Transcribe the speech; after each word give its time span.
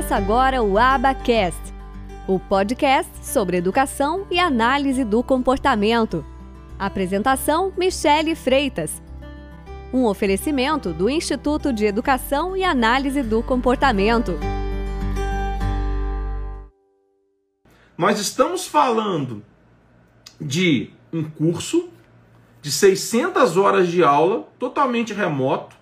Começa 0.00 0.16
agora 0.16 0.62
o 0.62 0.78
Abacast, 0.78 1.60
o 2.26 2.40
podcast 2.40 3.12
sobre 3.22 3.58
educação 3.58 4.26
e 4.30 4.38
análise 4.38 5.04
do 5.04 5.22
comportamento. 5.22 6.24
Apresentação: 6.78 7.70
Michele 7.76 8.34
Freitas. 8.34 9.02
Um 9.92 10.06
oferecimento 10.06 10.94
do 10.94 11.10
Instituto 11.10 11.70
de 11.70 11.84
Educação 11.84 12.56
e 12.56 12.64
Análise 12.64 13.22
do 13.22 13.42
Comportamento. 13.42 14.38
Nós 17.98 18.18
estamos 18.18 18.66
falando 18.66 19.44
de 20.40 20.88
um 21.12 21.24
curso 21.24 21.90
de 22.62 22.72
600 22.72 23.58
horas 23.58 23.86
de 23.88 24.02
aula, 24.02 24.48
totalmente 24.58 25.12
remoto, 25.12 25.76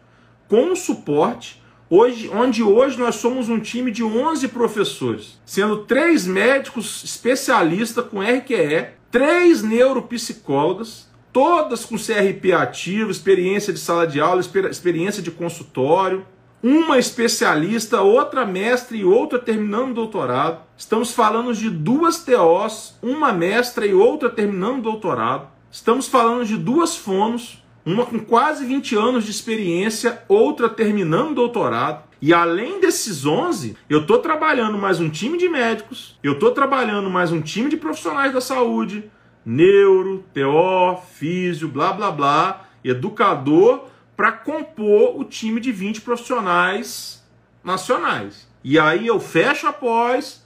com 0.49 0.75
suporte, 0.75 1.58
hoje, 1.91 2.29
onde 2.29 2.63
hoje 2.63 2.99
nós 2.99 3.17
somos 3.17 3.49
um 3.49 3.59
time 3.59 3.91
de 3.91 4.03
11 4.03 4.49
professores, 4.49 5.39
sendo 5.45 5.79
três 5.79 6.27
médicos 6.27 7.03
especialistas 7.05 8.05
com 8.07 8.21
RQE, 8.21 8.89
três 9.11 9.63
neuropsicólogas, 9.63 11.09
todas 11.33 11.85
com 11.85 11.97
CRP 11.97 12.53
ativo, 12.53 13.11
experiência 13.11 13.73
de 13.73 13.79
sala 13.79 14.07
de 14.07 14.21
aula, 14.21 14.41
experiência 14.41 15.23
de 15.23 15.31
consultório, 15.31 16.25
uma 16.63 16.99
especialista, 16.99 18.01
outra 18.01 18.45
mestre 18.45 18.99
e 18.99 19.05
outra 19.05 19.39
terminando 19.39 19.95
doutorado. 19.95 20.63
Estamos 20.77 21.13
falando 21.13 21.55
de 21.55 21.71
duas 21.71 22.25
TOs, 22.25 22.97
uma 23.01 23.33
mestra 23.33 23.87
e 23.87 23.95
outra 23.95 24.29
terminando 24.29 24.83
doutorado. 24.83 25.49
Estamos 25.71 26.09
falando 26.09 26.45
de 26.45 26.57
duas 26.57 26.97
fonos, 26.97 27.63
uma 27.89 28.05
com 28.05 28.19
quase 28.19 28.67
20 28.67 28.97
anos 28.97 29.25
de 29.25 29.31
experiência, 29.31 30.23
outra 30.29 30.69
terminando 30.69 31.35
doutorado. 31.35 32.05
E 32.21 32.35
além 32.35 32.81
desses 32.81 33.25
11, 33.25 33.79
eu 33.89 34.03
estou 34.03 34.19
trabalhando 34.19 34.77
mais 34.77 35.01
um 35.01 35.09
time 35.09 35.39
de 35.39 35.49
médicos, 35.49 36.19
eu 36.23 36.35
estou 36.35 36.51
trabalhando 36.51 37.09
mais 37.09 37.33
um 37.33 37.41
time 37.41 37.71
de 37.71 37.79
profissionais 37.79 38.35
da 38.35 38.43
saúde, 38.43 39.11
neuro, 39.45 40.23
TO, 40.35 41.01
físio, 41.15 41.69
blá 41.69 41.93
blá 41.95 42.11
blá, 42.11 42.69
educador, 42.85 43.87
para 44.15 44.33
compor 44.33 45.19
o 45.19 45.25
time 45.25 45.59
de 45.59 45.73
20 45.73 46.03
profissionais 46.03 47.27
nacionais. 47.65 48.47
E 48.63 48.79
aí 48.79 49.07
eu 49.07 49.19
fecho 49.19 49.67
a 49.67 49.73
pós 49.73 50.45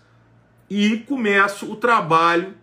e 0.71 0.99
começo 0.99 1.73
o 1.73 1.75
trabalho 1.75 2.55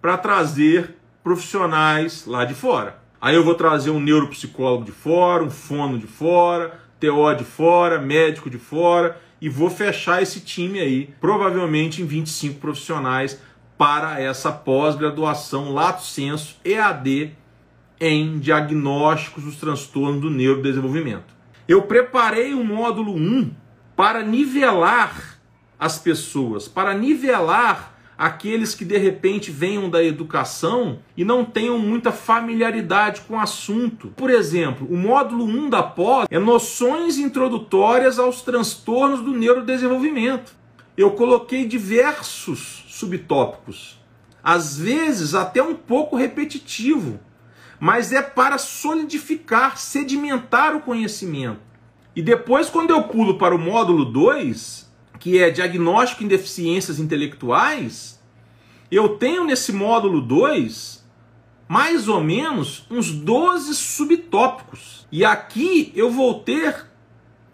para 0.00 0.16
trazer 0.16 0.96
profissionais 1.24 2.24
lá 2.24 2.44
de 2.44 2.54
fora. 2.54 3.07
Aí 3.20 3.34
eu 3.34 3.44
vou 3.44 3.54
trazer 3.54 3.90
um 3.90 4.00
neuropsicólogo 4.00 4.84
de 4.84 4.92
fora, 4.92 5.42
um 5.42 5.50
fono 5.50 5.98
de 5.98 6.06
fora, 6.06 6.80
TO 7.00 7.34
de 7.36 7.44
fora, 7.44 8.00
médico 8.00 8.48
de 8.48 8.58
fora 8.58 9.20
e 9.40 9.48
vou 9.48 9.70
fechar 9.70 10.22
esse 10.22 10.40
time 10.40 10.80
aí, 10.80 11.14
provavelmente 11.20 12.02
em 12.02 12.06
25 12.06 12.60
profissionais 12.60 13.40
para 13.76 14.20
essa 14.20 14.50
pós-graduação 14.50 15.72
Lato 15.72 16.02
Senso 16.02 16.56
EAD 16.64 17.32
em 18.00 18.38
diagnósticos 18.38 19.44
dos 19.44 19.56
transtornos 19.56 20.20
do 20.20 20.30
neurodesenvolvimento. 20.30 21.34
Eu 21.66 21.82
preparei 21.82 22.54
o 22.54 22.64
módulo 22.64 23.14
1 23.14 23.50
para 23.96 24.22
nivelar 24.22 25.38
as 25.78 25.98
pessoas, 25.98 26.66
para 26.66 26.94
nivelar 26.94 27.97
aqueles 28.18 28.74
que 28.74 28.84
de 28.84 28.98
repente 28.98 29.52
venham 29.52 29.88
da 29.88 30.02
educação 30.02 30.98
e 31.16 31.24
não 31.24 31.44
tenham 31.44 31.78
muita 31.78 32.10
familiaridade 32.10 33.20
com 33.20 33.36
o 33.36 33.40
assunto. 33.40 34.08
Por 34.08 34.28
exemplo, 34.28 34.88
o 34.90 34.96
módulo 34.96 35.44
1 35.44 35.70
da 35.70 35.84
pós 35.84 36.26
é 36.28 36.38
noções 36.38 37.16
introdutórias 37.16 38.18
aos 38.18 38.42
transtornos 38.42 39.22
do 39.22 39.32
neurodesenvolvimento. 39.32 40.52
Eu 40.96 41.12
coloquei 41.12 41.64
diversos 41.64 42.84
subtópicos, 42.88 44.00
às 44.42 44.76
vezes 44.76 45.36
até 45.36 45.62
um 45.62 45.76
pouco 45.76 46.16
repetitivo, 46.16 47.20
mas 47.78 48.12
é 48.12 48.20
para 48.20 48.58
solidificar, 48.58 49.78
sedimentar 49.78 50.74
o 50.74 50.80
conhecimento. 50.80 51.60
E 52.16 52.22
depois, 52.22 52.68
quando 52.68 52.90
eu 52.90 53.04
pulo 53.04 53.38
para 53.38 53.54
o 53.54 53.58
módulo 53.58 54.04
2, 54.04 54.87
que 55.18 55.38
é 55.38 55.50
diagnóstico 55.50 56.24
em 56.24 56.28
deficiências 56.28 56.98
intelectuais, 56.98 58.18
eu 58.90 59.10
tenho 59.16 59.44
nesse 59.44 59.72
módulo 59.72 60.20
2 60.20 60.98
mais 61.68 62.08
ou 62.08 62.22
menos 62.22 62.86
uns 62.90 63.12
12 63.12 63.74
subtópicos. 63.74 65.06
E 65.12 65.24
aqui 65.24 65.92
eu 65.94 66.10
vou 66.10 66.40
ter 66.40 66.86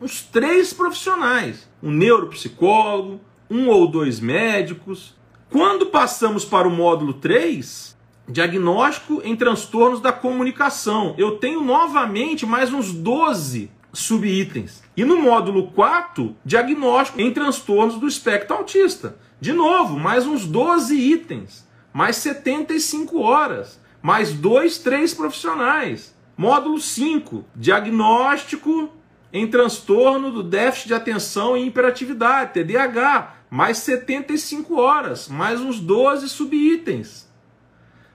uns 0.00 0.22
três 0.22 0.72
profissionais: 0.72 1.69
um 1.82 1.91
neuropsicólogo, 1.91 3.20
um 3.50 3.69
ou 3.69 3.88
dois 3.88 4.20
médicos. 4.20 5.14
Quando 5.50 5.86
passamos 5.86 6.44
para 6.44 6.66
o 6.66 6.70
módulo 6.70 7.14
3, 7.14 7.97
diagnóstico 8.28 9.20
em 9.24 9.36
transtornos 9.36 10.00
da 10.00 10.12
comunicação, 10.12 11.14
eu 11.19 11.38
tenho 11.38 11.62
novamente 11.62 12.47
mais 12.47 12.72
uns 12.72 12.92
12 12.92 13.70
subitens. 13.94 14.82
E 14.97 15.05
no 15.05 15.16
módulo 15.21 15.71
4, 15.72 16.37
diagnóstico 16.44 17.21
em 17.21 17.32
transtornos 17.32 17.97
do 17.97 18.06
espectro 18.06 18.56
autista. 18.56 19.16
De 19.41 19.53
novo, 19.53 19.99
mais 19.99 20.27
uns 20.27 20.47
12 20.47 20.94
itens, 20.97 21.66
mais 21.93 22.16
75 22.16 23.21
horas, 23.21 23.81
mais 24.03 24.33
dois, 24.33 24.78
três 24.78 25.15
profissionais. 25.15 26.15
Módulo 26.37 26.81
5, 26.81 27.44
diagnóstico 27.54 28.91
em 29.33 29.47
transtorno 29.47 30.31
do 30.31 30.43
déficit 30.43 30.88
de 30.88 30.94
atenção 30.94 31.56
e 31.56 31.66
hiperatividade, 31.66 32.53
TDAH, 32.53 33.34
mais 33.50 33.78
75 33.78 34.77
horas, 34.77 35.28
mais 35.28 35.60
uns 35.60 35.81
12 35.81 36.28
subitens. 36.28 37.28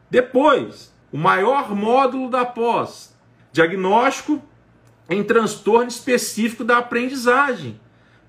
Depois, 0.09 0.94
o 1.12 1.18
maior 1.18 1.75
módulo 1.75 2.29
da 2.29 2.45
pós, 2.45 3.16
diagnóstico 3.51 4.41
em 5.09 5.23
transtorno 5.23 5.87
específico 5.87 6.63
da 6.63 6.77
aprendizagem. 6.77 7.79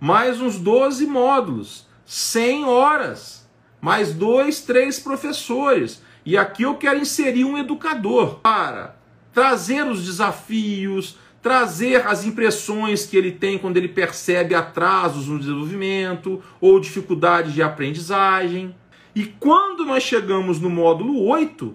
Mais 0.00 0.40
uns 0.40 0.58
12 0.58 1.06
módulos, 1.06 1.86
100 2.06 2.64
horas, 2.64 3.48
mais 3.80 4.14
dois, 4.14 4.62
três 4.62 4.98
professores. 4.98 6.02
E 6.24 6.36
aqui 6.36 6.62
eu 6.62 6.76
quero 6.76 6.98
inserir 6.98 7.44
um 7.44 7.58
educador 7.58 8.36
para 8.36 8.96
trazer 9.32 9.86
os 9.86 10.04
desafios, 10.04 11.16
trazer 11.42 12.06
as 12.06 12.24
impressões 12.24 13.06
que 13.06 13.16
ele 13.16 13.32
tem 13.32 13.58
quando 13.58 13.76
ele 13.76 13.88
percebe 13.88 14.54
atrasos 14.54 15.26
no 15.26 15.38
desenvolvimento 15.38 16.42
ou 16.60 16.80
dificuldades 16.80 17.52
de 17.52 17.62
aprendizagem. 17.62 18.74
E 19.14 19.24
quando 19.24 19.84
nós 19.84 20.02
chegamos 20.02 20.60
no 20.60 20.70
módulo 20.70 21.22
8, 21.24 21.74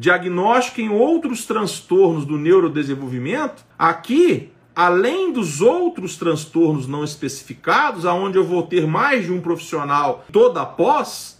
diagnóstico 0.00 0.80
em 0.80 0.88
outros 0.88 1.44
transtornos 1.44 2.24
do 2.24 2.38
neurodesenvolvimento, 2.38 3.62
aqui, 3.78 4.50
além 4.74 5.30
dos 5.30 5.60
outros 5.60 6.16
transtornos 6.16 6.88
não 6.88 7.04
especificados, 7.04 8.06
aonde 8.06 8.38
eu 8.38 8.44
vou 8.44 8.62
ter 8.62 8.86
mais 8.86 9.26
de 9.26 9.32
um 9.32 9.42
profissional 9.42 10.24
toda 10.32 10.62
a 10.62 10.64
pós, 10.64 11.38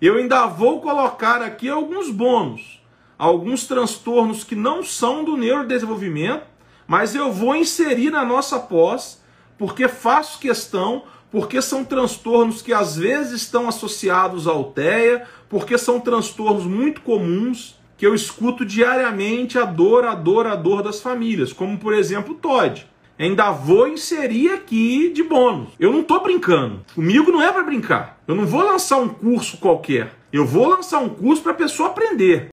eu 0.00 0.16
ainda 0.16 0.46
vou 0.46 0.80
colocar 0.80 1.42
aqui 1.42 1.68
alguns 1.68 2.08
bônus, 2.08 2.82
alguns 3.18 3.66
transtornos 3.66 4.44
que 4.44 4.56
não 4.56 4.82
são 4.82 5.22
do 5.22 5.36
neurodesenvolvimento, 5.36 6.46
mas 6.86 7.14
eu 7.14 7.30
vou 7.30 7.54
inserir 7.54 8.08
na 8.08 8.24
nossa 8.24 8.58
pós, 8.58 9.22
porque 9.58 9.88
faço 9.88 10.38
questão 10.38 11.02
porque 11.30 11.60
são 11.60 11.84
transtornos 11.84 12.62
que 12.62 12.72
às 12.72 12.96
vezes 12.96 13.42
estão 13.42 13.68
associados 13.68 14.46
à 14.46 14.50
alteia, 14.50 15.24
porque 15.48 15.76
são 15.76 16.00
transtornos 16.00 16.64
muito 16.64 17.00
comuns 17.00 17.78
que 17.96 18.06
eu 18.06 18.14
escuto 18.14 18.64
diariamente 18.64 19.58
a 19.58 19.64
dor, 19.64 20.04
a 20.04 20.14
dor, 20.14 20.46
a 20.46 20.54
dor 20.54 20.82
das 20.82 21.00
famílias, 21.00 21.52
como 21.52 21.76
por 21.76 21.92
exemplo 21.92 22.34
o 22.34 22.36
TOD. 22.36 22.86
Ainda 23.18 23.50
vou 23.50 23.88
inserir 23.88 24.50
aqui 24.50 25.10
de 25.10 25.24
bônus. 25.24 25.70
Eu 25.80 25.90
não 25.90 26.02
estou 26.02 26.22
brincando. 26.22 26.84
Comigo 26.94 27.32
não 27.32 27.42
é 27.42 27.50
para 27.50 27.64
brincar. 27.64 28.20
Eu 28.28 28.36
não 28.36 28.46
vou 28.46 28.62
lançar 28.62 28.98
um 28.98 29.08
curso 29.08 29.56
qualquer. 29.56 30.12
Eu 30.32 30.46
vou 30.46 30.68
lançar 30.68 31.00
um 31.00 31.08
curso 31.08 31.42
para 31.42 31.50
a 31.50 31.56
pessoa 31.56 31.88
aprender. 31.88 32.46